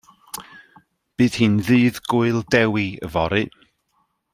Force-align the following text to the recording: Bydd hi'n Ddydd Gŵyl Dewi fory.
Bydd 1.21 1.37
hi'n 1.41 1.59
Ddydd 1.67 2.01
Gŵyl 2.15 2.43
Dewi 2.57 2.87
fory. 3.19 3.49